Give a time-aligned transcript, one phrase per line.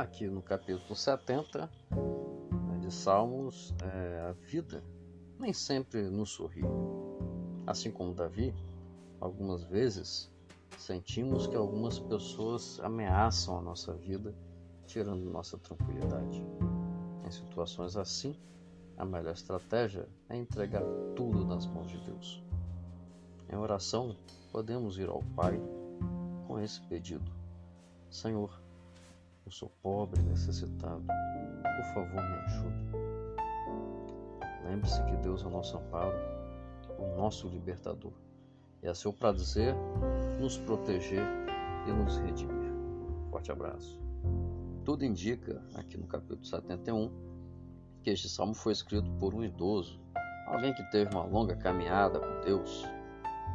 [0.00, 4.82] Aqui no capítulo 70 né, de Salmos, é, a vida
[5.38, 6.62] nem sempre nos sorri.
[7.66, 8.54] Assim como Davi,
[9.20, 10.32] algumas vezes
[10.78, 14.34] sentimos que algumas pessoas ameaçam a nossa vida,
[14.86, 16.42] tirando nossa tranquilidade.
[17.26, 18.34] Em situações assim,
[18.96, 20.82] a melhor estratégia é entregar
[21.14, 22.42] tudo nas mãos de Deus.
[23.52, 24.16] Em oração,
[24.50, 25.60] podemos ir ao Pai
[26.46, 27.30] com esse pedido:
[28.08, 28.50] Senhor,
[29.50, 31.02] eu sou pobre necessitado.
[31.02, 32.84] Por favor, me ajude.
[34.64, 36.16] Lembre-se que Deus é o nosso amparo,
[36.96, 38.12] o nosso libertador.
[38.80, 39.74] É seu prazer
[40.40, 41.26] nos proteger
[41.88, 42.70] e nos redimir.
[43.28, 44.00] Forte abraço.
[44.84, 47.10] Tudo indica, aqui no capítulo 71,
[48.04, 50.00] que este salmo foi escrito por um idoso,
[50.46, 52.84] alguém que teve uma longa caminhada com Deus,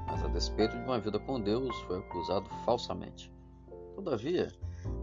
[0.07, 3.32] mas a despeito de uma vida com Deus, foi acusado falsamente.
[3.96, 4.51] Todavia,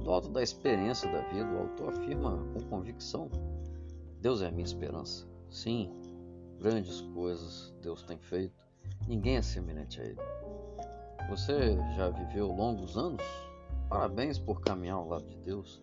[0.03, 3.31] do alto da experiência da vida, o autor afirma com convicção:
[4.21, 5.27] Deus é a minha esperança.
[5.51, 5.93] Sim,
[6.59, 8.65] grandes coisas Deus tem feito,
[9.07, 10.21] ninguém é semelhante a Ele.
[11.29, 13.23] Você já viveu longos anos?
[13.89, 15.83] Parabéns por caminhar ao lado de Deus.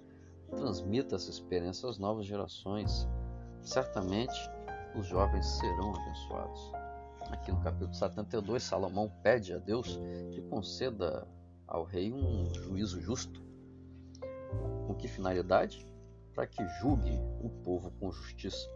[0.50, 3.08] Transmita essa experiência às novas gerações.
[3.61, 4.33] Certamente
[4.95, 6.72] os jovens serão abençoados.
[7.31, 10.00] Aqui no capítulo 72, Salomão pede a Deus
[10.31, 11.27] que conceda
[11.67, 13.48] ao rei um juízo justo
[14.88, 15.86] com que finalidade?
[16.33, 18.67] Para que julgue o povo com justiça,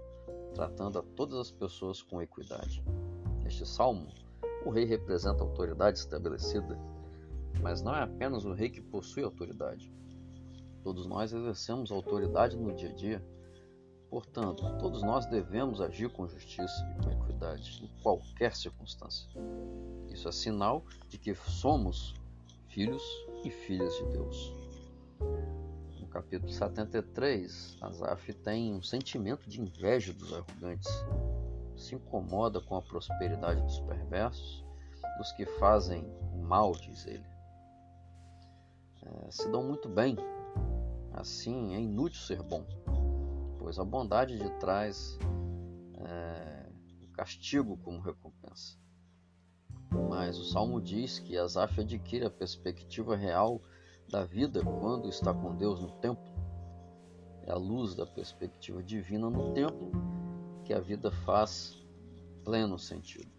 [0.54, 2.84] tratando a todas as pessoas com equidade.
[3.44, 4.08] Neste salmo,
[4.66, 6.78] o rei representa a autoridade estabelecida,
[7.62, 9.92] mas não é apenas o rei que possui autoridade.
[10.84, 13.26] Todos nós exercemos autoridade no dia a dia.
[14.10, 19.28] Portanto, todos nós devemos agir com justiça e com equidade em qualquer circunstância.
[20.10, 22.14] Isso é sinal de que somos
[22.68, 23.02] filhos
[23.44, 24.54] e filhas de Deus
[26.14, 30.92] capítulo 73, Asaf tem um sentimento de inveja dos arrogantes,
[31.76, 34.64] se incomoda com a prosperidade dos perversos,
[35.17, 36.05] dos que fazem
[36.36, 37.26] mal, diz ele.
[39.02, 40.15] É, se dão muito bem,
[41.14, 42.64] assim é inútil ser bom,
[43.58, 45.17] pois a bondade de traz
[45.95, 46.70] é,
[47.02, 48.77] o castigo como recompensa.
[50.09, 53.59] Mas o Salmo diz que Asaf adquire a perspectiva real
[54.14, 56.32] da vida quando está com Deus no templo.
[57.48, 59.92] É a luz da perspectiva divina no templo
[60.64, 61.84] que a vida faz
[62.44, 63.32] pleno sentido.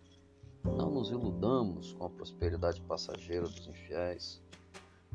[0.65, 4.43] Não nos iludamos com a prosperidade passageira dos infiéis.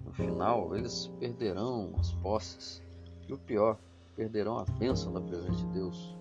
[0.05, 2.81] No final, eles perderão as posses
[3.27, 3.77] e o pior,
[4.15, 6.15] perderão a bênção da presença de Deus.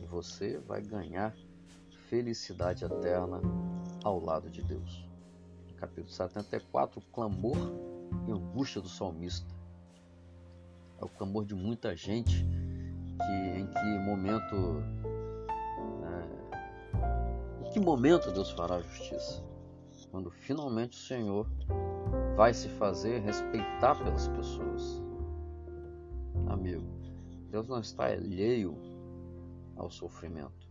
[0.00, 1.32] E você vai ganhar
[2.08, 3.40] felicidade eterna
[4.02, 5.06] ao lado de Deus.
[5.76, 7.91] capítulo 74, o clamor
[8.26, 9.52] e angústia do salmista.
[11.00, 12.46] É o clamor de muita gente
[13.16, 14.82] que em que momento
[16.04, 19.42] é, em que momento Deus fará justiça?
[20.10, 21.46] Quando finalmente o Senhor
[22.36, 25.02] vai se fazer respeitar pelas pessoas.
[26.46, 26.84] Amigo,
[27.50, 28.76] Deus não está alheio
[29.76, 30.70] ao sofrimento.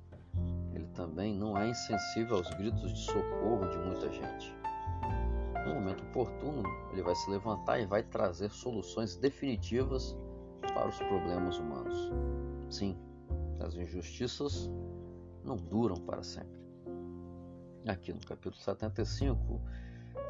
[0.74, 4.51] Ele também não é insensível aos gritos de socorro de muita gente
[5.74, 10.16] no momento oportuno, ele vai se levantar e vai trazer soluções definitivas
[10.74, 12.12] para os problemas humanos.
[12.70, 12.98] Sim,
[13.60, 14.70] as injustiças
[15.44, 16.60] não duram para sempre.
[17.88, 19.62] Aqui no capítulo 75,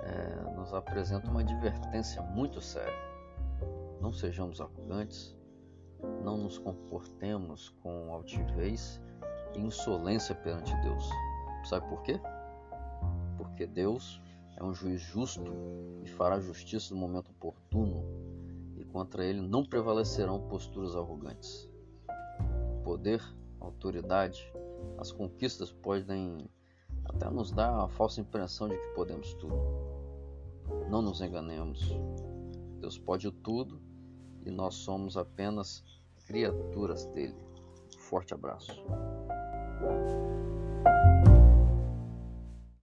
[0.03, 3.12] é, nos apresenta uma advertência muito séria.
[4.00, 5.38] Não sejamos arrogantes,
[6.24, 9.01] não nos comportemos com altivez
[9.56, 11.09] e insolência perante Deus.
[11.66, 12.19] Sabe por quê?
[13.38, 14.22] Porque Deus
[14.61, 15.51] é um juiz justo
[16.03, 18.05] e fará justiça no momento oportuno,
[18.77, 21.67] e contra ele não prevalecerão posturas arrogantes.
[22.83, 23.21] Poder,
[23.59, 24.53] autoridade,
[25.00, 26.47] as conquistas podem
[27.05, 29.56] até nos dar a falsa impressão de que podemos tudo.
[30.89, 31.97] Não nos enganemos.
[32.80, 33.81] Deus pode tudo
[34.45, 35.83] e nós somos apenas
[36.27, 37.36] criaturas dele.
[37.97, 38.83] Forte abraço.